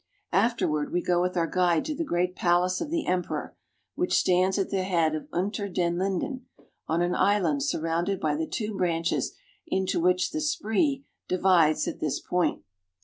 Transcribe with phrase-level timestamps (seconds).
[0.33, 3.55] Afterward we go with our guide to the great palace of the emperor,
[3.93, 6.47] which stands at the head of Unter den Linden,
[6.87, 9.35] on an island surrounded by the two branches
[9.67, 12.63] into which the Spree divides at this point.